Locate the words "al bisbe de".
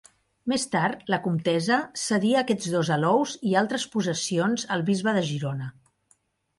4.79-5.27